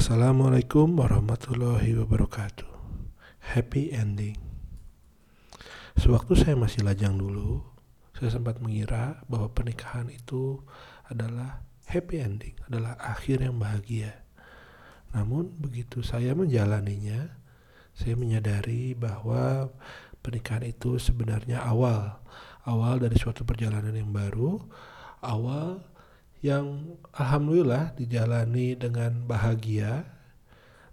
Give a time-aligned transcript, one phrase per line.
[0.00, 2.64] Assalamualaikum warahmatullahi wabarakatuh.
[3.52, 4.32] Happy ending.
[5.92, 7.60] Sewaktu saya masih lajang dulu,
[8.16, 10.64] saya sempat mengira bahwa pernikahan itu
[11.04, 14.24] adalah happy ending, adalah akhir yang bahagia.
[15.12, 17.36] Namun begitu saya menjalaninya,
[17.92, 19.68] saya menyadari bahwa
[20.24, 22.24] pernikahan itu sebenarnya awal,
[22.64, 24.64] awal dari suatu perjalanan yang baru,
[25.20, 25.84] awal
[26.40, 30.08] yang alhamdulillah dijalani dengan bahagia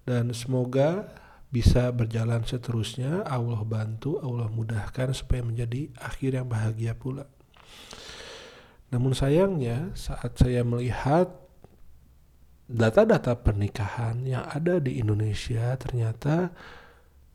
[0.03, 1.07] dan semoga
[1.47, 3.23] bisa berjalan seterusnya.
[3.23, 7.27] Allah bantu Allah mudahkan supaya menjadi akhir yang bahagia pula.
[8.91, 11.31] Namun sayangnya saat saya melihat
[12.67, 16.51] data-data pernikahan yang ada di Indonesia ternyata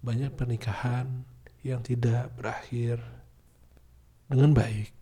[0.05, 1.25] banyak pernikahan
[1.65, 3.01] yang tidak berakhir
[4.29, 5.02] dengan baik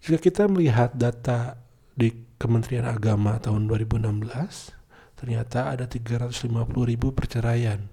[0.00, 1.60] jika kita melihat data
[1.92, 2.08] di
[2.40, 4.72] Kementerian Agama tahun 2016,
[5.12, 6.40] ternyata ada 350
[6.88, 7.84] ribu perceraian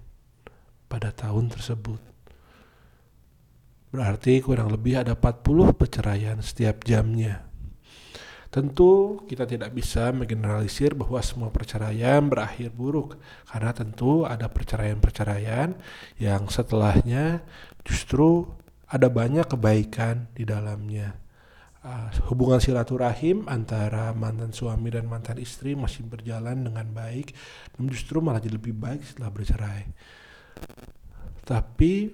[0.88, 2.00] pada tahun tersebut.
[3.92, 7.44] Berarti kurang lebih ada 40 perceraian setiap jamnya.
[8.48, 13.20] Tentu kita tidak bisa menggeneralisir bahwa semua perceraian berakhir buruk
[13.52, 15.76] karena tentu ada perceraian-perceraian
[16.24, 17.44] yang setelahnya
[17.84, 18.48] justru
[18.88, 21.27] ada banyak kebaikan di dalamnya
[21.88, 27.32] uh, hubungan silaturahim antara mantan suami dan mantan istri masih berjalan dengan baik
[27.80, 29.84] dan justru malah jadi lebih baik setelah bercerai.
[31.48, 32.12] Tapi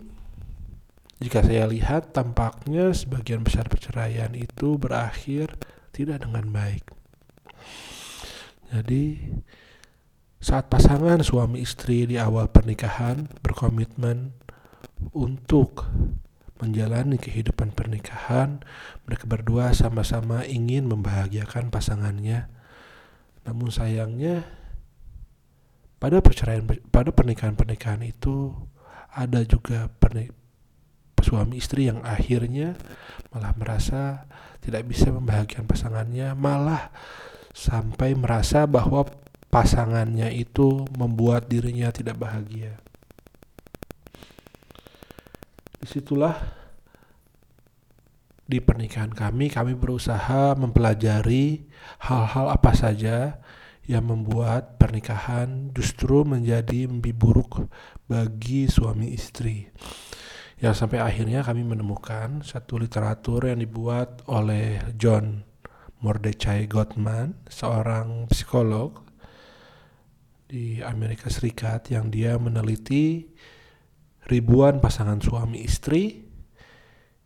[1.18, 5.58] jika saya lihat tampaknya sebagian besar perceraian itu berakhir
[5.90, 6.86] tidak dengan baik.
[8.74, 9.34] Jadi
[10.44, 14.36] saat pasangan suami istri di awal pernikahan berkomitmen
[15.16, 15.88] untuk
[16.62, 18.62] menjalani kehidupan pernikahan,
[19.08, 22.52] mereka berdua sama-sama ingin membahagiakan pasangannya.
[23.44, 24.48] Namun sayangnya
[26.04, 28.52] pada perceraian pada pernikahan-pernikahan itu
[29.14, 30.36] ada juga pernik,
[31.24, 32.76] suami istri yang akhirnya
[33.32, 34.28] malah merasa
[34.60, 36.92] tidak bisa membahagiakan pasangannya, malah
[37.56, 39.08] sampai merasa bahwa
[39.48, 42.83] pasangannya itu membuat dirinya tidak bahagia.
[45.84, 46.40] Di situlah
[48.48, 51.68] di pernikahan kami, kami berusaha mempelajari
[52.08, 53.44] hal-hal apa saja
[53.84, 57.68] yang membuat pernikahan justru menjadi lebih buruk
[58.08, 59.68] bagi suami istri.
[60.64, 65.44] Yang sampai akhirnya kami menemukan satu literatur yang dibuat oleh John
[66.00, 69.04] Mordecai Gottman, seorang psikolog
[70.48, 73.28] di Amerika Serikat yang dia meneliti
[74.28, 76.24] ribuan pasangan suami istri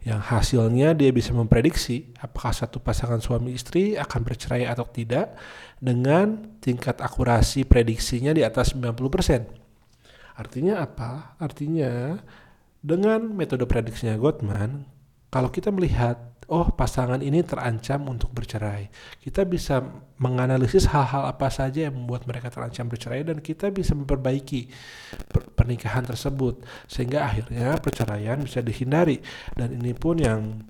[0.07, 5.35] yang hasilnya dia bisa memprediksi apakah satu pasangan suami istri akan bercerai atau tidak
[5.83, 9.67] dengan tingkat akurasi prediksinya di atas 90%.
[10.37, 11.35] Artinya apa?
[11.41, 12.21] Artinya
[12.79, 14.85] dengan metode prediksinya Gottman,
[15.33, 18.87] kalau kita melihat oh pasangan ini terancam untuk bercerai.
[19.19, 19.83] Kita bisa
[20.17, 24.71] menganalisis hal-hal apa saja yang membuat mereka terancam bercerai dan kita bisa memperbaiki
[25.53, 29.19] pernikahan tersebut sehingga akhirnya perceraian bisa dihindari.
[29.53, 30.63] Dan ini pun yang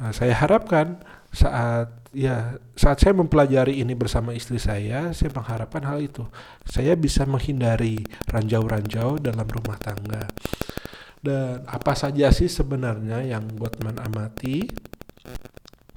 [0.00, 0.96] uh, saya harapkan
[1.28, 6.24] saat ya saat saya mempelajari ini bersama istri saya, saya mengharapkan hal itu.
[6.64, 8.00] Saya bisa menghindari
[8.32, 10.24] ranjau-ranjau dalam rumah tangga.
[11.18, 14.70] Dan apa saja sih sebenarnya yang Gottman amati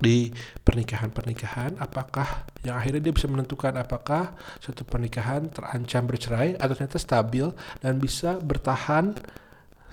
[0.01, 0.33] di
[0.65, 7.47] pernikahan-pernikahan apakah yang akhirnya dia bisa menentukan apakah suatu pernikahan terancam bercerai atau ternyata stabil
[7.79, 9.13] dan bisa bertahan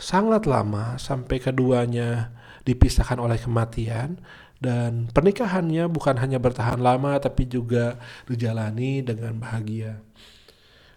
[0.00, 2.32] sangat lama sampai keduanya
[2.64, 4.16] dipisahkan oleh kematian
[4.58, 10.00] dan pernikahannya bukan hanya bertahan lama tapi juga dijalani dengan bahagia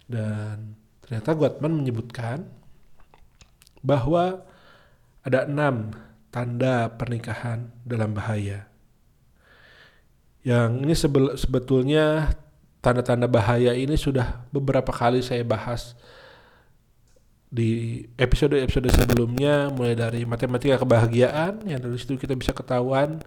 [0.08, 2.48] dan ternyata Gottman menyebutkan
[3.84, 4.46] bahwa
[5.22, 5.94] ada enam
[6.32, 8.71] tanda pernikahan dalam bahaya.
[10.42, 10.96] Yang ini
[11.38, 12.34] sebetulnya
[12.82, 15.94] tanda-tanda bahaya ini sudah beberapa kali saya bahas
[17.52, 23.20] di episode-episode sebelumnya mulai dari matematika kebahagiaan yang dari situ kita bisa ketahuan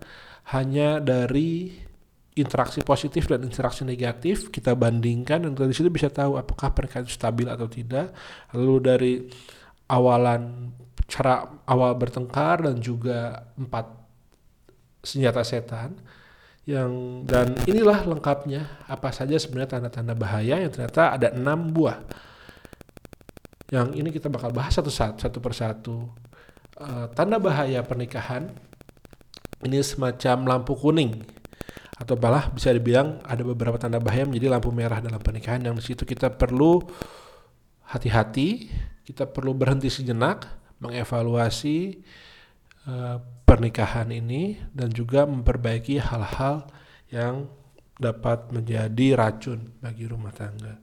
[0.49, 1.77] hanya dari
[2.35, 7.15] interaksi positif dan interaksi negatif kita bandingkan dan dari situ bisa tahu apakah pernikahan itu
[7.15, 8.11] stabil atau tidak.
[8.51, 9.13] Lalu dari
[9.87, 10.75] awalan
[11.07, 13.87] cara awal bertengkar dan juga empat
[15.05, 15.95] senjata setan
[16.65, 22.01] yang dan inilah lengkapnya apa saja sebenarnya tanda-tanda bahaya yang ternyata ada enam buah.
[23.69, 25.97] Yang ini kita bakal bahas satu satu, satu persatu.
[26.75, 28.51] Uh, tanda bahaya pernikahan
[29.63, 31.23] ini semacam lampu kuning
[31.95, 35.85] atau malah bisa dibilang ada beberapa tanda bahaya menjadi lampu merah dalam pernikahan yang di
[35.85, 36.83] situ kita perlu
[37.87, 38.73] hati-hati,
[39.07, 40.49] kita perlu berhenti sejenak,
[40.81, 42.03] mengevaluasi
[42.89, 43.21] uh,
[43.55, 46.67] pernikahan ini dan juga memperbaiki hal-hal
[47.15, 47.47] yang
[48.03, 50.83] dapat menjadi racun bagi rumah tangga.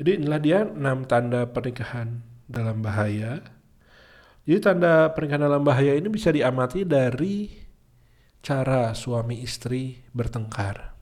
[0.00, 3.44] Jadi inilah dia enam tanda pernikahan dalam bahaya.
[4.48, 7.52] Jadi tanda pernikahan dalam bahaya ini bisa diamati dari
[8.40, 10.96] cara suami istri bertengkar.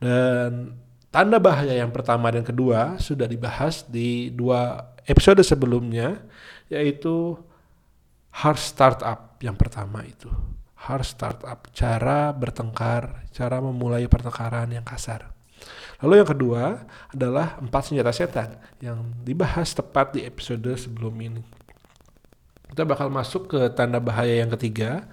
[0.00, 0.80] Dan
[1.12, 6.24] tanda bahaya yang pertama dan kedua sudah dibahas di dua episode sebelumnya
[6.72, 7.36] yaitu
[8.32, 10.30] hard startup yang pertama itu.
[10.78, 15.34] Hard startup, cara bertengkar, cara memulai pertengkaran yang kasar.
[15.98, 16.62] Lalu yang kedua
[17.10, 21.42] adalah empat senjata setan yang dibahas tepat di episode sebelum ini.
[22.70, 25.10] Kita bakal masuk ke tanda bahaya yang ketiga.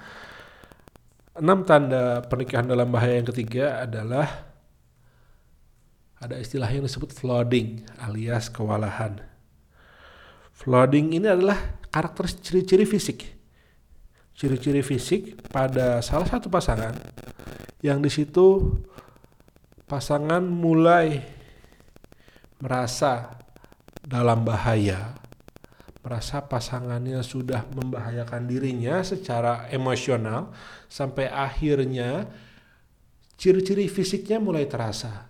[1.34, 4.54] Enam tanda pernikahan dalam bahaya yang ketiga adalah
[6.22, 9.20] ada istilah yang disebut flooding alias kewalahan.
[10.56, 13.35] Flooding ini adalah karakter ciri-ciri fisik.
[14.36, 16.92] Ciri-ciri fisik pada salah satu pasangan
[17.80, 18.76] yang di situ
[19.88, 21.24] pasangan mulai
[22.60, 23.38] merasa
[24.06, 25.16] dalam bahaya,
[26.06, 30.54] merasa pasangannya sudah membahayakan dirinya secara emosional
[30.86, 32.30] sampai akhirnya
[33.36, 35.28] ciri-ciri fisiknya mulai terasa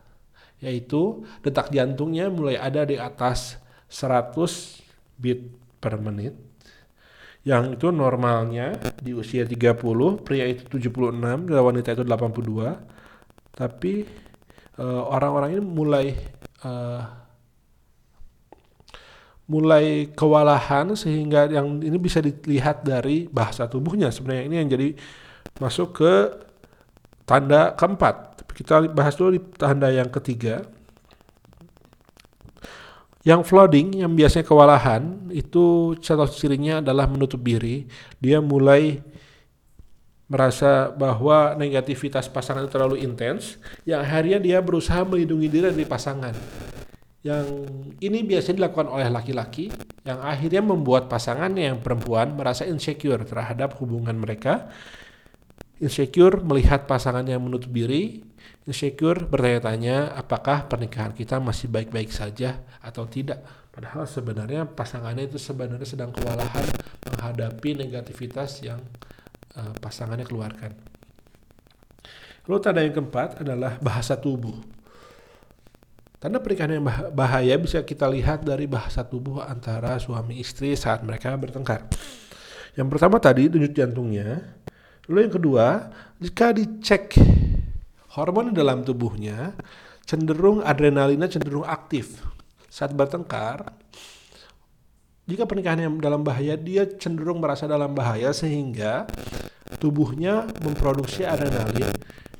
[0.63, 3.59] yaitu detak jantungnya mulai ada di atas
[3.91, 4.35] 100
[5.19, 5.51] beat
[5.83, 6.35] per menit
[7.45, 9.77] yang itu normalnya di usia 30
[10.25, 11.13] pria itu 76
[11.45, 14.05] dan wanita itu 82 tapi
[14.75, 16.05] Eh, orang-orang uh, ini mulai
[16.67, 16.99] uh,
[19.47, 24.11] mulai kewalahan sehingga yang ini bisa dilihat dari bahasa tubuhnya.
[24.11, 24.89] Sebenarnya ini yang jadi
[25.63, 26.13] masuk ke
[27.23, 28.43] tanda keempat.
[28.51, 30.67] Kita bahas dulu di tanda yang ketiga
[33.25, 37.89] yang flooding yang biasanya kewalahan itu contoh cirinya adalah menutup diri
[38.21, 39.01] dia mulai
[40.25, 46.33] merasa bahwa negativitas pasangan itu terlalu intens, yang akhirnya dia berusaha melindungi diri dari pasangan.
[47.25, 47.45] Yang
[48.01, 49.69] ini biasanya dilakukan oleh laki-laki,
[50.05, 54.69] yang akhirnya membuat pasangan yang perempuan merasa insecure terhadap hubungan mereka,
[55.79, 58.23] insecure melihat pasangan yang menutup diri,
[58.63, 63.43] insecure bertanya-tanya apakah pernikahan kita masih baik-baik saja atau tidak.
[63.75, 66.63] Padahal sebenarnya pasangannya itu sebenarnya sedang kewalahan
[67.11, 68.79] menghadapi negativitas yang
[69.59, 70.71] uh, pasangannya keluarkan.
[72.47, 74.55] Lalu tanda yang keempat adalah bahasa tubuh.
[76.21, 81.35] Tanda pernikahan yang bahaya bisa kita lihat dari bahasa tubuh antara suami istri saat mereka
[81.35, 81.85] bertengkar.
[82.79, 84.39] Yang pertama tadi denyut jantungnya.
[85.09, 85.65] Lalu yang kedua,
[86.17, 87.19] jika dicek
[88.17, 89.53] hormon dalam tubuhnya,
[90.05, 92.21] cenderung adrenalinnya cenderung aktif.
[92.69, 93.71] Saat bertengkar,
[95.25, 99.09] jika pernikahan yang dalam bahaya, dia cenderung merasa dalam bahaya sehingga
[99.81, 101.89] tubuhnya memproduksi adrenalin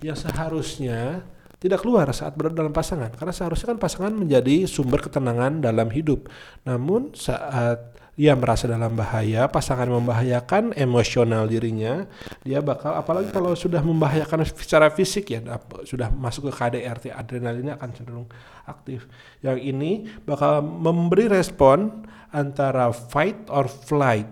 [0.05, 1.25] yang seharusnya
[1.57, 6.29] tidak keluar saat berada dalam pasangan karena seharusnya kan pasangan menjadi sumber ketenangan dalam hidup.
[6.61, 12.07] Namun saat ia merasa dalam bahaya, pasangan membahayakan emosional dirinya,
[12.47, 15.43] dia bakal apalagi kalau sudah membahayakan secara fisik ya
[15.83, 18.27] sudah masuk ke KDRT adrenalinnya akan cenderung
[18.63, 19.03] aktif.
[19.43, 19.91] Yang ini
[20.23, 24.31] bakal memberi respon antara fight or flight,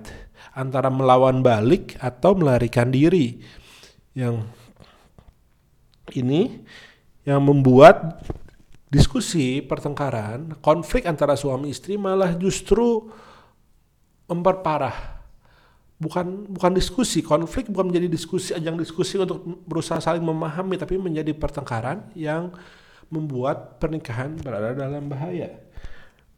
[0.55, 3.43] antara melawan balik atau melarikan diri.
[4.15, 4.48] Yang
[6.15, 6.63] ini
[7.27, 8.24] yang membuat
[8.88, 13.12] diskusi pertengkaran, konflik antara suami istri malah justru
[14.27, 15.22] memperparah.
[16.00, 21.32] Bukan bukan diskusi, konflik bukan menjadi diskusi ajang diskusi untuk berusaha saling memahami tapi menjadi
[21.32, 22.51] pertengkaran yang
[23.08, 25.53] membuat pernikahan berada dalam bahaya.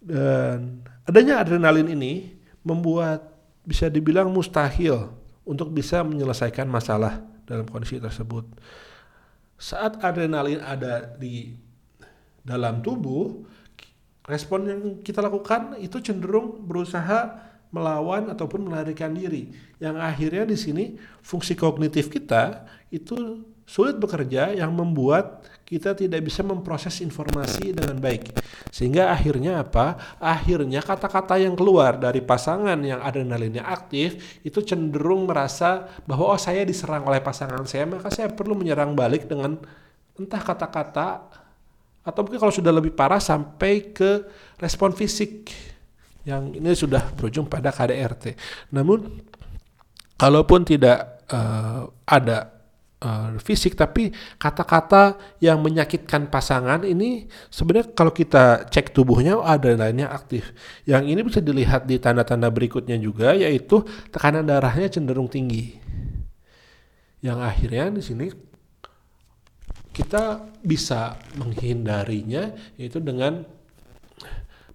[0.05, 3.25] Dan adanya adrenalin ini membuat
[3.65, 5.09] bisa dibilang mustahil
[5.41, 8.45] untuk bisa menyelesaikan masalah dalam kondisi tersebut.
[9.57, 11.57] Saat adrenalin ada di
[12.45, 13.45] dalam tubuh,
[14.29, 17.33] respon yang kita lakukan itu cenderung berusaha
[17.75, 19.51] melawan ataupun melarikan diri.
[19.83, 20.85] Yang akhirnya di sini
[21.19, 28.37] fungsi kognitif kita itu sulit bekerja yang membuat kita tidak bisa memproses informasi dengan baik.
[28.69, 29.97] Sehingga akhirnya apa?
[30.21, 36.61] Akhirnya kata-kata yang keluar dari pasangan yang adrenalinnya aktif itu cenderung merasa bahwa oh saya
[36.61, 39.57] diserang oleh pasangan saya, maka saya perlu menyerang balik dengan
[40.15, 41.27] entah kata-kata
[42.05, 44.29] atau mungkin kalau sudah lebih parah sampai ke
[44.61, 45.49] respon fisik
[46.25, 48.35] yang ini sudah berujung pada KDRT.
[48.73, 49.21] Namun
[50.17, 52.55] kalaupun tidak uh, ada
[53.05, 54.09] uh, fisik tapi
[54.41, 60.49] kata-kata yang menyakitkan pasangan ini sebenarnya kalau kita cek tubuhnya oh, adrenalinnya aktif.
[60.89, 65.77] Yang ini bisa dilihat di tanda-tanda berikutnya juga yaitu tekanan darahnya cenderung tinggi.
[67.21, 68.27] Yang akhirnya di sini
[69.95, 73.47] kita bisa menghindarinya yaitu dengan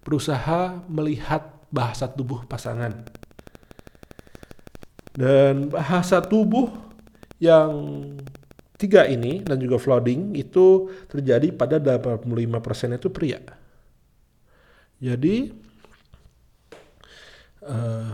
[0.01, 3.05] berusaha melihat bahasa tubuh pasangan.
[5.11, 6.71] Dan bahasa tubuh
[7.41, 7.71] yang
[8.79, 13.41] tiga ini dan juga flooding itu terjadi pada 85% itu pria.
[15.01, 15.35] Jadi
[17.65, 18.13] eh,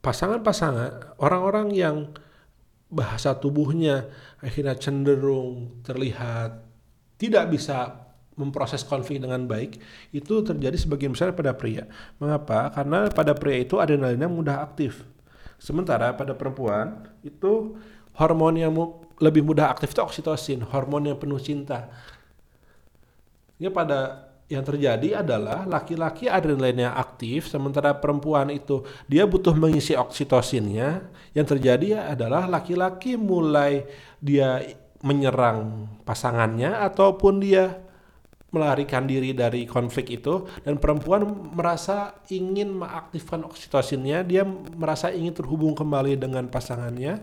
[0.00, 1.96] pasangan-pasangan orang-orang yang
[2.92, 4.12] bahasa tubuhnya
[4.44, 6.60] akhirnya cenderung terlihat
[7.16, 8.01] tidak bisa
[8.36, 9.76] memproses konflik dengan baik
[10.10, 11.84] itu terjadi sebagian besar pada pria.
[12.16, 12.72] Mengapa?
[12.72, 15.04] Karena pada pria itu adrenalinnya mudah aktif.
[15.60, 17.76] Sementara pada perempuan itu
[18.16, 18.72] hormon yang
[19.22, 21.86] lebih mudah aktif itu oksitosin, hormon yang penuh cinta.
[23.62, 31.08] Ya pada yang terjadi adalah laki-laki adrenalinnya aktif, sementara perempuan itu dia butuh mengisi oksitosinnya.
[31.32, 33.86] Yang terjadi adalah laki-laki mulai
[34.20, 34.60] dia
[35.00, 37.80] menyerang pasangannya ataupun dia
[38.52, 41.24] melarikan diri dari konflik itu dan perempuan
[41.56, 44.44] merasa ingin mengaktifkan oksitosinnya, dia
[44.76, 47.18] merasa ingin terhubung kembali dengan pasangannya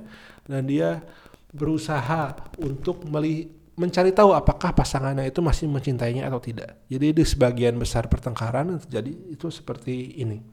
[0.50, 1.06] dan dia
[1.54, 6.84] berusaha untuk melihat mencari tahu apakah pasangannya itu masih mencintainya atau tidak.
[6.92, 10.44] Jadi di sebagian besar pertengkaran yang terjadi itu seperti ini.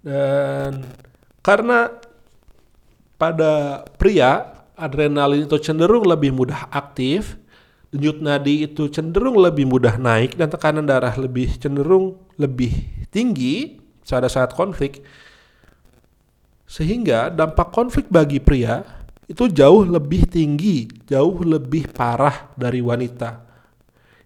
[0.00, 0.80] Dan
[1.44, 1.92] karena
[3.20, 7.36] pada pria adrenalin itu cenderung lebih mudah aktif,
[7.90, 12.70] denyut nadi itu cenderung lebih mudah naik dan tekanan darah lebih cenderung lebih
[13.10, 15.02] tinggi pada saat konflik.
[16.70, 18.86] Sehingga dampak konflik bagi pria
[19.26, 23.42] itu jauh lebih tinggi, jauh lebih parah dari wanita.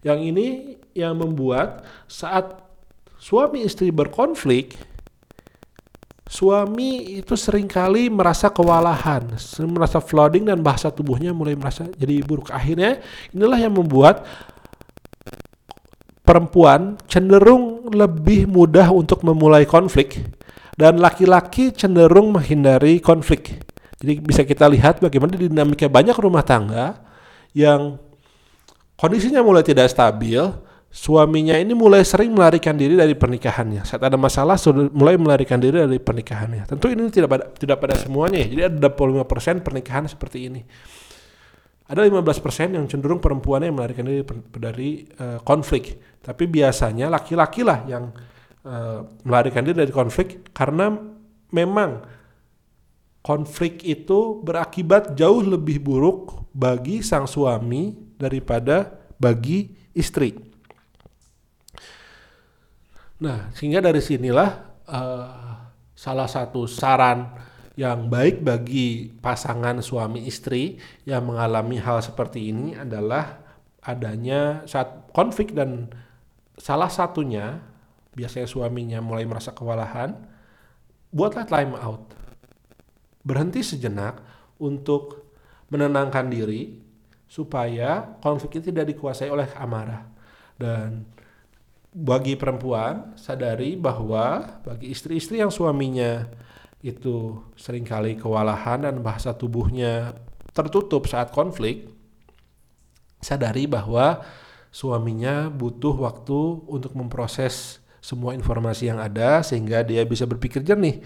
[0.04, 0.46] Yang ini
[0.92, 2.60] yang membuat saat
[3.16, 4.76] suami istri berkonflik,
[6.24, 9.28] suami itu sering kali merasa kewalahan,
[9.68, 12.48] merasa flooding dan bahasa tubuhnya mulai merasa jadi buruk.
[12.48, 14.24] Akhirnya inilah yang membuat
[16.24, 20.24] perempuan cenderung lebih mudah untuk memulai konflik
[20.74, 23.60] dan laki-laki cenderung menghindari konflik.
[24.00, 27.04] Jadi bisa kita lihat bagaimana dinamika banyak rumah tangga
[27.52, 28.00] yang
[28.96, 30.40] kondisinya mulai tidak stabil,
[30.94, 33.82] suaminya ini mulai sering melarikan diri dari pernikahannya.
[33.82, 36.70] Saat ada masalah sudah mulai melarikan diri dari pernikahannya.
[36.70, 38.46] Tentu ini tidak pada tidak pada semuanya ya.
[38.46, 40.62] Jadi ada 25% pernikahan seperti ini.
[41.84, 44.22] Ada 15% yang cenderung perempuannya yang melarikan diri
[44.54, 45.98] dari uh, konflik.
[46.22, 48.14] Tapi biasanya laki-laki lah yang
[48.62, 50.94] uh, melarikan diri dari konflik karena
[51.50, 52.06] memang
[53.18, 60.53] konflik itu berakibat jauh lebih buruk bagi sang suami daripada bagi istri.
[63.24, 64.50] Nah, sehingga dari sinilah
[64.84, 65.56] uh,
[65.96, 67.32] salah satu saran
[67.74, 70.76] yang baik bagi pasangan suami istri
[71.08, 73.40] yang mengalami hal seperti ini adalah
[73.80, 75.88] adanya saat konflik dan
[76.60, 77.64] salah satunya
[78.12, 80.14] biasanya suaminya mulai merasa kewalahan,
[81.10, 82.12] buatlah time out
[83.24, 84.20] berhenti sejenak
[84.60, 85.32] untuk
[85.72, 86.78] menenangkan diri
[87.24, 90.06] supaya konflik itu tidak dikuasai oleh amarah.
[90.54, 91.08] Dan
[91.94, 96.26] bagi perempuan sadari bahwa bagi istri-istri yang suaminya
[96.82, 100.18] itu sering kali kewalahan dan bahasa tubuhnya
[100.50, 101.86] tertutup saat konflik,
[103.22, 104.26] sadari bahwa
[104.74, 111.00] suaminya butuh waktu untuk memproses semua informasi yang ada sehingga dia bisa berpikir jernih.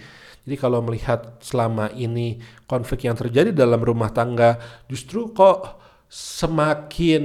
[0.49, 4.57] Jadi kalau melihat selama ini konflik yang terjadi dalam rumah tangga
[4.89, 5.79] justru kok
[6.09, 7.23] semakin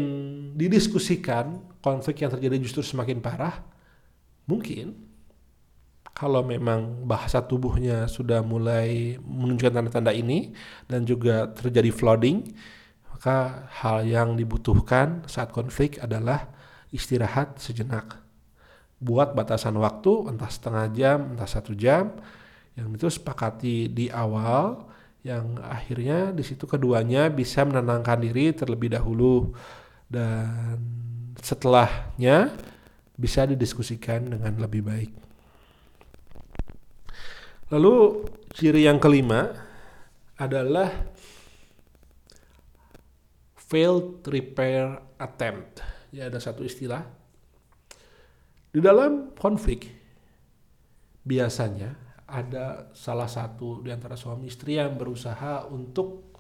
[0.60, 3.64] didiskusikan, konflik yang terjadi justru semakin parah,
[4.44, 4.96] mungkin
[6.14, 10.54] kalau memang bahasa tubuhnya sudah mulai menunjukkan tanda-tanda ini
[10.86, 12.54] dan juga terjadi flooding,
[13.10, 16.54] maka hal yang dibutuhkan saat konflik adalah
[16.94, 18.22] istirahat sejenak.
[19.02, 22.14] Buat batasan waktu entah setengah jam, entah satu jam,
[22.78, 24.93] yang itu sepakati di awal
[25.24, 29.56] yang akhirnya di situ keduanya bisa menenangkan diri terlebih dahulu
[30.12, 30.78] dan
[31.40, 32.52] setelahnya
[33.16, 35.12] bisa didiskusikan dengan lebih baik.
[37.72, 39.50] Lalu ciri yang kelima
[40.36, 40.92] adalah
[43.56, 45.82] failed repair attempt.
[46.12, 47.02] Ya ada satu istilah.
[48.70, 49.90] Di dalam konflik
[51.24, 51.96] biasanya
[52.34, 56.34] ada salah satu di antara suami istri yang berusaha untuk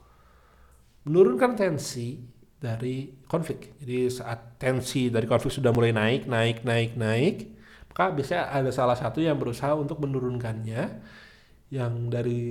[1.05, 2.17] menurunkan tensi
[2.57, 3.77] dari konflik.
[3.77, 7.35] Jadi saat tensi dari konflik sudah mulai naik, naik, naik, naik,
[7.93, 10.81] maka biasanya ada salah satu yang berusaha untuk menurunkannya.
[11.69, 12.41] Yang dari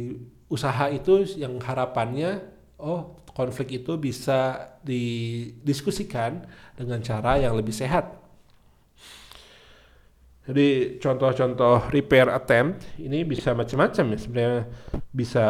[0.46, 2.46] usaha itu yang harapannya,
[2.78, 6.46] oh konflik itu bisa didiskusikan
[6.78, 8.21] dengan cara yang lebih sehat.
[10.42, 14.18] Jadi contoh-contoh repair attempt ini bisa macam-macam ya.
[14.18, 14.62] Sebenarnya
[15.14, 15.44] bisa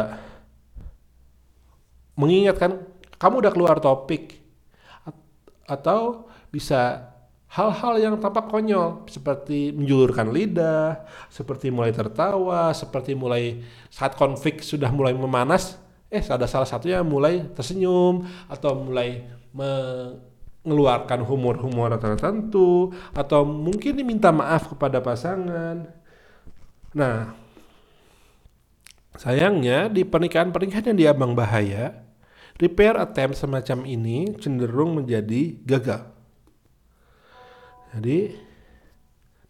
[2.13, 2.77] mengingatkan
[3.17, 4.37] kamu udah keluar topik
[5.65, 7.09] atau bisa
[7.53, 14.89] hal-hal yang tampak konyol seperti menjulurkan lidah, seperti mulai tertawa, seperti mulai saat konflik sudah
[14.89, 15.77] mulai memanas,
[16.09, 19.25] eh ada salah satunya mulai tersenyum atau mulai
[20.63, 25.91] mengeluarkan humor-humor tertentu atau mungkin diminta maaf kepada pasangan.
[26.95, 27.35] Nah,
[29.19, 32.03] sayangnya di pernikahan-pernikahan yang diambang bahaya,
[32.57, 36.03] repair attempt semacam ini cenderung menjadi gagal.
[37.93, 38.33] Jadi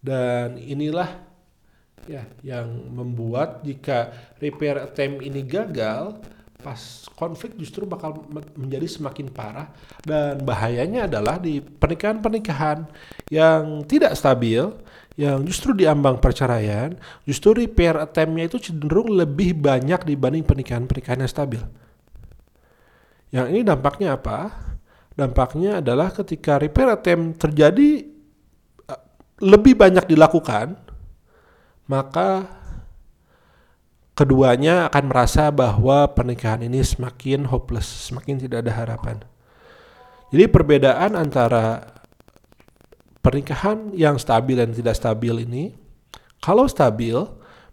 [0.04, 1.08] dan inilah
[2.04, 4.12] ya yang membuat jika
[4.44, 6.20] repair attempt ini gagal
[6.64, 6.80] pas
[7.20, 8.24] konflik justru bakal
[8.56, 9.68] menjadi semakin parah
[10.08, 12.88] dan bahayanya adalah di pernikahan-pernikahan
[13.28, 14.72] yang tidak stabil
[15.20, 16.96] yang justru diambang perceraian
[17.28, 21.62] justru repair attempt-nya itu cenderung lebih banyak dibanding pernikahan-pernikahan yang stabil
[23.34, 24.54] yang ini dampaknya apa?
[25.18, 28.06] Dampaknya adalah ketika repair attempt terjadi
[28.86, 29.02] eh,
[29.42, 30.78] lebih banyak dilakukan
[31.90, 32.48] maka
[34.14, 39.18] keduanya akan merasa bahwa pernikahan ini semakin hopeless, semakin tidak ada harapan.
[40.34, 41.94] Jadi perbedaan antara
[43.22, 45.74] pernikahan yang stabil dan tidak stabil ini,
[46.42, 47.18] kalau stabil,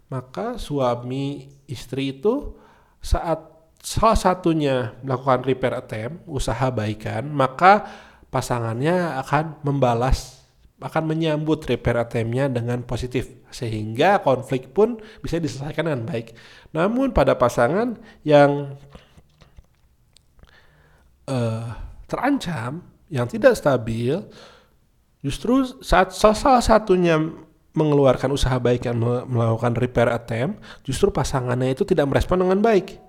[0.09, 2.57] maka suami istri itu
[3.01, 3.41] saat
[3.81, 7.85] salah satunya melakukan repair attempt, usaha baikan, maka
[8.29, 10.40] pasangannya akan membalas
[10.81, 16.33] akan menyambut repair attempt-nya dengan positif sehingga konflik pun bisa diselesaikan dengan baik.
[16.73, 18.73] Namun pada pasangan yang
[21.29, 21.65] uh,
[22.09, 22.81] terancam,
[23.13, 24.25] yang tidak stabil,
[25.21, 27.21] justru saat salah satunya
[27.71, 32.99] mengeluarkan usaha baik yang melakukan repair attempt, justru pasangannya itu tidak merespon dengan baik.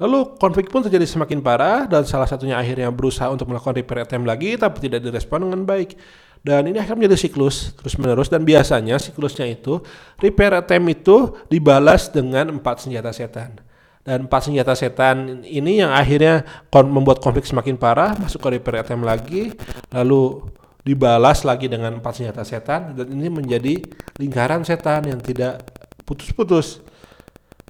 [0.00, 4.24] Lalu konflik pun terjadi semakin parah dan salah satunya akhirnya berusaha untuk melakukan repair attempt
[4.24, 5.92] lagi tapi tidak direspon dengan baik.
[6.40, 9.84] Dan ini akan menjadi siklus terus menerus dan biasanya siklusnya itu
[10.16, 13.60] repair attempt itu dibalas dengan empat senjata setan.
[14.00, 19.04] Dan empat senjata setan ini yang akhirnya membuat konflik semakin parah, masuk ke repair attempt
[19.04, 19.52] lagi,
[19.92, 20.48] lalu
[20.80, 23.84] dibalas lagi dengan empat senjata setan dan ini menjadi
[24.16, 25.60] lingkaran setan yang tidak
[26.08, 26.80] putus-putus.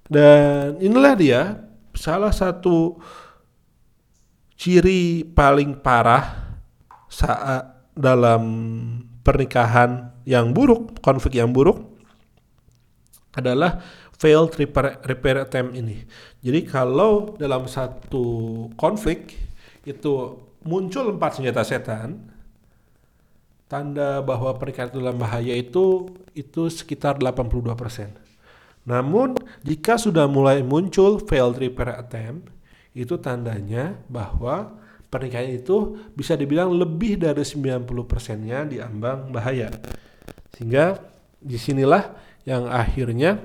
[0.06, 1.40] Dan inilah dia
[1.90, 3.02] salah satu
[4.54, 6.54] ciri paling parah
[7.11, 8.42] saat dalam
[9.20, 11.83] pernikahan yang buruk, konflik yang buruk
[13.35, 13.83] adalah
[14.20, 16.05] failed repair, repair attempt ini.
[16.44, 19.37] Jadi kalau dalam satu konflik
[19.87, 22.20] itu muncul empat senjata setan,
[23.70, 28.12] tanda bahwa pernikahan itu dalam bahaya itu itu sekitar 82%.
[28.85, 32.50] Namun jika sudah mulai muncul failed repair attempt,
[32.96, 34.74] itu tandanya bahwa
[35.11, 39.68] pernikahan itu bisa dibilang lebih dari 90 persennya diambang bahaya.
[40.55, 41.03] Sehingga
[41.42, 42.14] di sinilah
[42.46, 43.42] yang akhirnya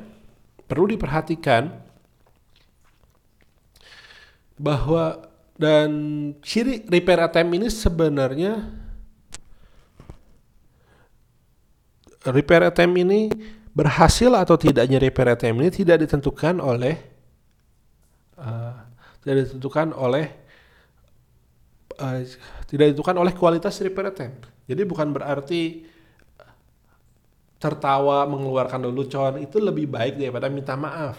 [0.69, 1.73] perlu diperhatikan
[4.55, 5.25] bahwa
[5.55, 5.91] dan
[6.43, 8.59] ciri repair attempt ini sebenarnya
[12.27, 13.31] repair attempt ini
[13.75, 16.95] berhasil atau tidaknya repair attempt ini tidak ditentukan oleh
[18.39, 18.75] uh,
[19.23, 20.44] tidak ditentukan oleh
[21.99, 22.19] uh,
[22.67, 24.47] tidak ditentukan oleh kualitas repair attempt.
[24.65, 25.85] Jadi bukan berarti
[27.55, 31.17] tertawa mengeluarkan lelucon itu lebih baik daripada minta maaf.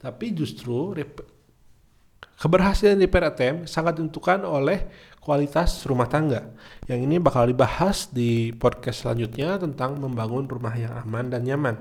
[0.00, 0.92] Tapi justru
[2.36, 4.84] keberhasilan repair attempt sangat ditentukan oleh
[5.22, 6.52] kualitas rumah tangga.
[6.84, 11.76] Yang ini bakal dibahas di podcast selanjutnya tentang membangun rumah yang aman dan nyaman.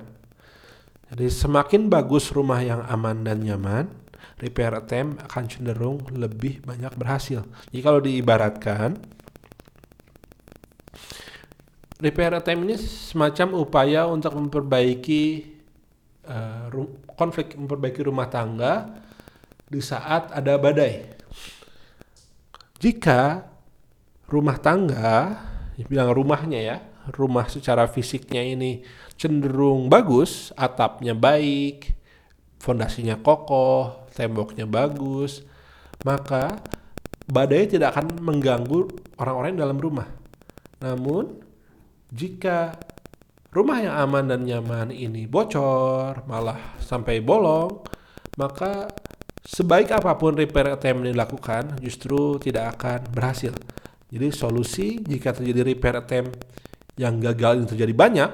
[1.12, 3.86] Jadi semakin bagus rumah yang aman dan nyaman,
[4.40, 7.46] repair attempt akan cenderung lebih banyak berhasil.
[7.72, 8.98] Jadi kalau diibaratkan
[12.04, 15.24] repair attempt ini semacam upaya untuk memperbaiki
[16.28, 16.68] uh,
[17.16, 19.00] konflik, memperbaiki rumah tangga
[19.64, 21.16] di saat ada badai.
[22.84, 23.48] Jika
[24.28, 25.40] rumah tangga,
[25.88, 26.78] bilang rumahnya ya,
[27.16, 28.84] rumah secara fisiknya ini
[29.16, 31.96] cenderung bagus, atapnya baik,
[32.60, 35.42] fondasinya kokoh, temboknya bagus,
[36.06, 36.62] maka
[37.28, 40.08] badai tidak akan mengganggu orang-orang dalam rumah.
[40.80, 41.40] Namun,
[42.14, 42.78] jika
[43.50, 47.82] rumah yang aman dan nyaman ini bocor, malah sampai bolong,
[48.38, 48.90] maka
[49.44, 53.54] sebaik apa pun repair attempt yang dilakukan justru tidak akan berhasil.
[54.14, 56.38] Jadi solusi jika terjadi repair attempt
[56.98, 58.32] yang gagal ini terjadi banyak,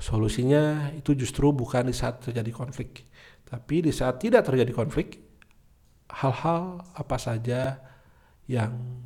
[0.00, 3.07] solusinya itu justru bukan di saat terjadi konflik,
[3.48, 5.24] tapi di saat tidak terjadi konflik,
[6.12, 7.80] hal-hal apa saja
[8.44, 9.00] yang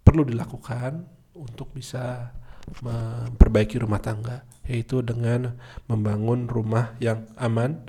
[0.00, 1.04] perlu dilakukan
[1.36, 2.32] untuk bisa
[2.80, 5.52] memperbaiki rumah tangga, yaitu dengan
[5.84, 7.84] membangun rumah yang aman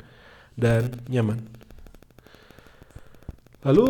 [0.59, 1.47] dan nyaman.
[3.63, 3.87] Lalu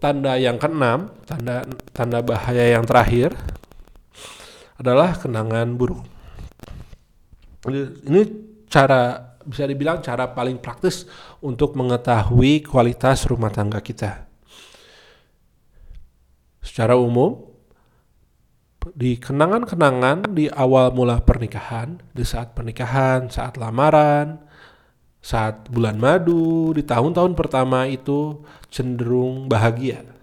[0.00, 3.32] tanda yang keenam, tanda tanda bahaya yang terakhir
[4.80, 6.04] adalah kenangan buruk.
[7.68, 8.24] Ini
[8.68, 11.10] cara bisa dibilang cara paling praktis
[11.42, 14.30] untuk mengetahui kualitas rumah tangga kita.
[16.62, 17.50] Secara umum,
[18.94, 24.40] di kenangan-kenangan di awal mula pernikahan, di saat pernikahan, saat lamaran,
[25.20, 28.40] saat bulan madu, di tahun-tahun pertama itu
[28.72, 30.19] cenderung bahagia.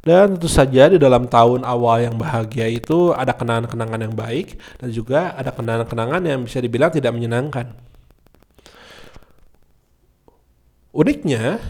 [0.00, 4.88] Dan tentu saja di dalam tahun awal yang bahagia itu ada kenangan-kenangan yang baik dan
[4.88, 7.76] juga ada kenangan-kenangan yang bisa dibilang tidak menyenangkan.
[10.90, 11.60] Uniknya,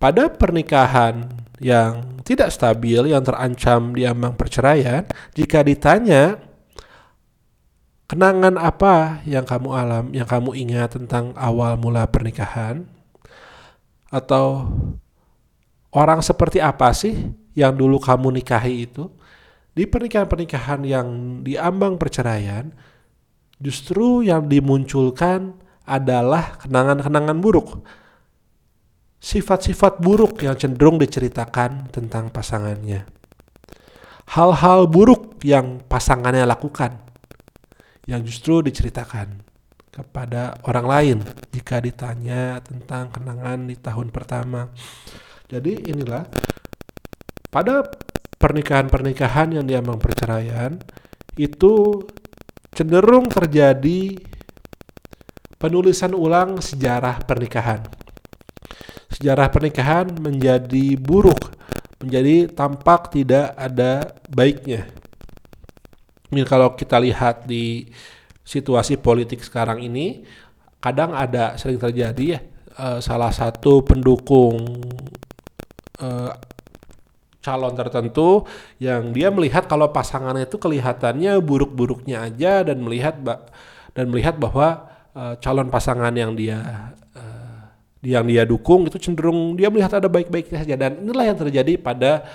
[0.00, 1.28] pada pernikahan
[1.60, 5.04] yang tidak stabil, yang terancam diambang perceraian,
[5.36, 6.40] jika ditanya
[8.08, 12.88] kenangan apa yang kamu alam, yang kamu ingat tentang awal mula pernikahan,
[14.08, 14.72] atau
[15.94, 19.08] orang seperti apa sih yang dulu kamu nikahi itu?
[19.72, 21.06] Di pernikahan-pernikahan yang
[21.46, 22.74] diambang perceraian,
[23.62, 25.54] justru yang dimunculkan
[25.86, 27.86] adalah kenangan-kenangan buruk.
[29.18, 33.06] Sifat-sifat buruk yang cenderung diceritakan tentang pasangannya.
[34.34, 37.00] Hal-hal buruk yang pasangannya lakukan
[38.04, 39.42] yang justru diceritakan
[39.92, 41.18] kepada orang lain
[41.50, 44.70] jika ditanya tentang kenangan di tahun pertama.
[45.48, 46.28] Jadi inilah
[47.48, 47.80] pada
[48.36, 50.76] pernikahan-pernikahan yang diambang perceraian
[51.40, 52.04] itu
[52.76, 54.14] cenderung terjadi
[55.58, 57.82] penulisan ulang sejarah pernikahan.
[59.10, 61.50] Sejarah pernikahan menjadi buruk,
[61.98, 64.86] menjadi tampak tidak ada baiknya.
[66.28, 67.88] Ini kalau kita lihat di
[68.44, 70.22] situasi politik sekarang ini,
[70.78, 72.40] kadang ada sering terjadi ya
[72.78, 74.78] eh, salah satu pendukung
[76.02, 76.32] uh,
[77.38, 78.44] calon tertentu
[78.82, 83.16] yang dia melihat kalau pasangannya itu kelihatannya buruk-buruknya aja dan melihat
[83.94, 89.70] dan melihat bahwa uh, calon pasangan yang dia uh, yang dia dukung itu cenderung dia
[89.70, 92.26] melihat ada baik-baiknya saja dan inilah yang terjadi pada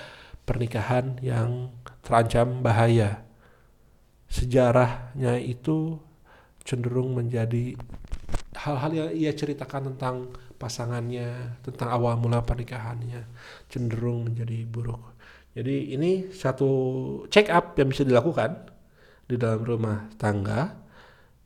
[0.44, 1.72] pernikahan yang
[2.04, 3.24] terancam bahaya.
[4.28, 6.02] Sejarahnya itu
[6.66, 7.78] cenderung menjadi
[8.56, 10.16] hal-hal yang ia ceritakan tentang
[10.64, 13.28] pasangannya, tentang awal mula pernikahannya
[13.68, 15.04] cenderung menjadi buruk.
[15.52, 16.72] Jadi ini satu
[17.28, 18.72] check up yang bisa dilakukan
[19.28, 20.80] di dalam rumah tangga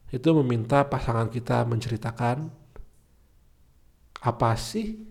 [0.07, 2.47] itu meminta pasangan kita menceritakan
[4.23, 5.03] apa sih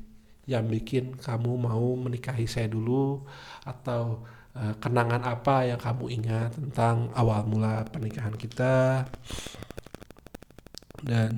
[0.49, 3.27] yang bikin kamu mau menikahi saya dulu
[3.67, 4.25] atau
[4.57, 9.05] uh, kenangan apa yang kamu ingat tentang awal mula pernikahan kita
[11.05, 11.37] dan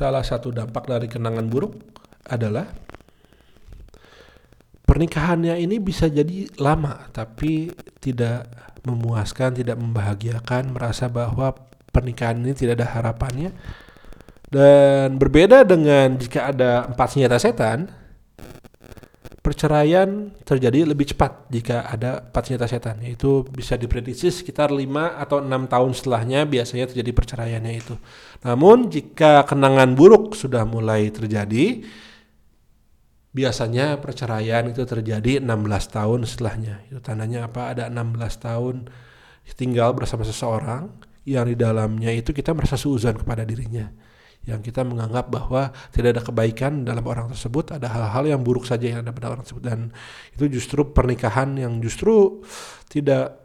[0.00, 1.76] Salah satu dampak dari kenangan buruk
[2.24, 2.72] adalah
[4.88, 7.68] pernikahannya ini bisa jadi lama tapi
[8.00, 8.48] tidak
[8.80, 11.52] memuaskan, tidak membahagiakan, merasa bahwa
[11.92, 13.52] pernikahan ini tidak ada harapannya.
[14.48, 17.92] Dan berbeda dengan jika ada empat senjata setan,
[19.40, 24.84] perceraian terjadi lebih cepat jika ada senjata setan yaitu bisa diprediksi sekitar 5
[25.16, 27.96] atau enam tahun setelahnya biasanya terjadi perceraiannya itu.
[28.44, 31.80] Namun jika kenangan buruk sudah mulai terjadi
[33.32, 35.48] biasanya perceraian itu terjadi 16
[35.88, 36.74] tahun setelahnya.
[36.92, 37.72] Itu tandanya apa?
[37.72, 38.76] Ada 16 tahun
[39.56, 40.92] tinggal bersama seseorang
[41.24, 43.88] yang di dalamnya itu kita merasa suuzon kepada dirinya
[44.48, 48.88] yang kita menganggap bahwa tidak ada kebaikan dalam orang tersebut, ada hal-hal yang buruk saja
[48.88, 49.92] yang ada pada orang tersebut dan
[50.32, 52.40] itu justru pernikahan yang justru
[52.88, 53.36] tidak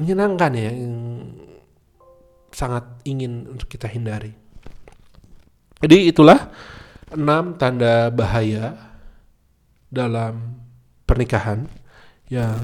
[0.00, 0.96] menyenangkan ya, yang
[2.50, 4.32] sangat ingin untuk kita hindari.
[5.80, 6.48] Jadi itulah
[7.12, 8.76] enam tanda bahaya
[9.92, 10.60] dalam
[11.04, 11.66] pernikahan
[12.30, 12.56] yang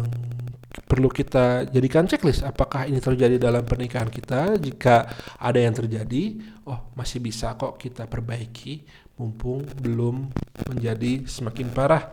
[0.85, 5.09] perlu kita jadikan checklist apakah ini terjadi dalam pernikahan kita jika
[5.41, 6.37] ada yang terjadi
[6.69, 8.85] oh masih bisa kok kita perbaiki
[9.17, 10.29] mumpung belum
[10.69, 12.13] menjadi semakin parah.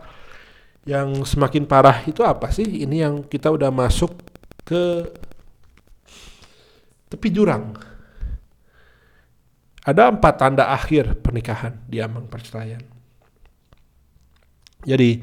[0.84, 2.64] Yang semakin parah itu apa sih?
[2.64, 4.20] Ini yang kita udah masuk
[4.64, 5.08] ke
[7.08, 7.76] tepi jurang.
[9.84, 12.80] Ada empat tanda akhir pernikahan di ambang perceraian.
[14.84, 15.20] Jadi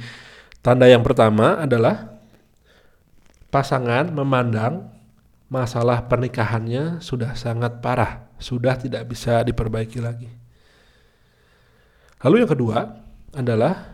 [0.62, 2.21] tanda yang pertama adalah
[3.52, 4.90] pasangan memandang
[5.52, 10.32] masalah pernikahannya sudah sangat parah, sudah tidak bisa diperbaiki lagi.
[12.24, 12.78] Lalu yang kedua
[13.36, 13.92] adalah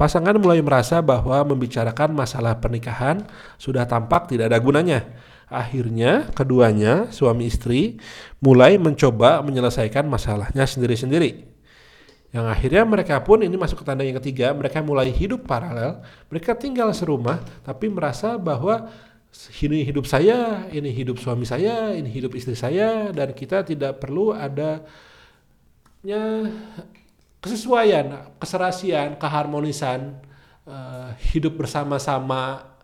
[0.00, 3.26] pasangan mulai merasa bahwa membicarakan masalah pernikahan
[3.60, 5.04] sudah tampak tidak ada gunanya.
[5.46, 8.02] Akhirnya keduanya suami istri
[8.42, 11.55] mulai mencoba menyelesaikan masalahnya sendiri-sendiri.
[12.34, 16.02] Yang akhirnya mereka pun ini masuk ke tanda yang ketiga, mereka mulai hidup paralel.
[16.28, 18.90] Mereka tinggal serumah tapi merasa bahwa
[19.62, 24.32] ini hidup saya, ini hidup suami saya, ini hidup istri saya dan kita tidak perlu
[24.32, 24.84] ada
[27.42, 30.18] kesesuaian, keserasian, keharmonisan
[30.66, 32.74] uh, hidup bersama-sama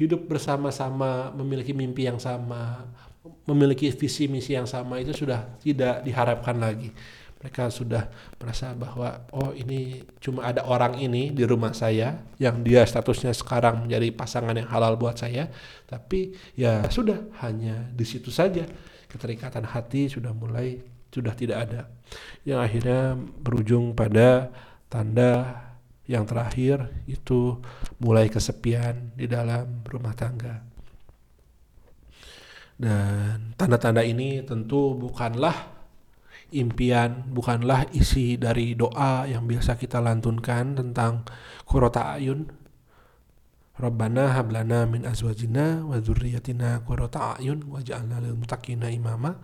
[0.00, 2.88] hidup bersama-sama memiliki mimpi yang sama,
[3.44, 6.88] memiliki visi misi yang sama itu sudah tidak diharapkan lagi.
[7.40, 12.84] Mereka sudah merasa bahwa oh ini cuma ada orang ini di rumah saya yang dia
[12.84, 15.48] statusnya sekarang menjadi pasangan yang halal buat saya,
[15.88, 18.68] tapi ya sudah hanya di situ saja
[19.08, 21.88] keterikatan hati sudah mulai sudah tidak ada.
[22.44, 24.52] Yang akhirnya berujung pada
[24.92, 25.64] tanda
[26.04, 27.56] yang terakhir itu
[28.02, 30.60] mulai kesepian di dalam rumah tangga.
[32.76, 35.79] Dan tanda-tanda ini tentu bukanlah
[36.52, 41.26] impian, bukanlah isi dari doa yang biasa kita lantunkan tentang
[41.64, 42.50] kurota ayun.
[43.80, 49.40] Rabbana hablana min azwajina wa dzurriyyatina qurrata ayun waj'alna lil muttaqina imama.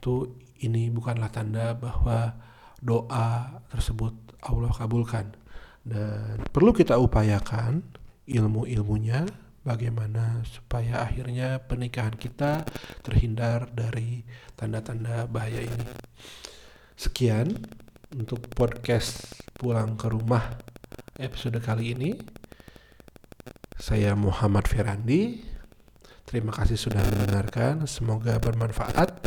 [0.00, 2.32] Itu ini bukanlah tanda bahwa
[2.80, 5.36] doa tersebut Allah kabulkan
[5.86, 7.82] dan perlu kita upayakan
[8.26, 9.26] ilmu-ilmunya
[9.62, 12.66] bagaimana supaya akhirnya pernikahan kita
[13.02, 14.26] terhindar dari
[14.58, 15.86] tanda-tanda bahaya ini.
[16.98, 17.54] Sekian
[18.14, 20.58] untuk podcast pulang ke rumah
[21.18, 22.10] episode kali ini.
[23.78, 25.42] Saya Muhammad Firandi.
[26.26, 27.86] Terima kasih sudah mendengarkan.
[27.90, 29.22] Semoga bermanfaat.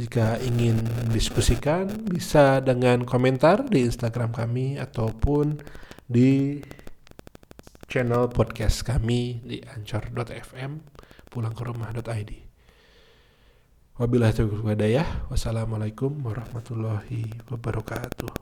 [0.00, 0.80] Jika ingin
[1.12, 5.60] diskusikan bisa dengan komentar di Instagram kami ataupun
[6.08, 6.58] di
[7.92, 10.80] channel podcast kami di anchor.fm
[11.28, 12.32] pulangkerumah.id.
[14.00, 14.64] Wabillahi taufiq.
[15.28, 18.32] Wassalamualaikum warahmatullahi wabarakatuh.